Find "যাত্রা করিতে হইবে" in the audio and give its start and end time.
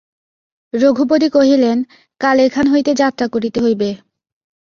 3.01-3.89